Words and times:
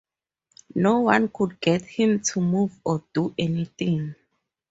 No 0.73 1.01
one 1.01 1.27
could 1.27 1.59
get 1.59 1.83
him 1.85 2.21
to 2.21 2.41
move 2.41 2.75
or 2.83 3.03
do 3.13 3.35
anything 3.37 4.15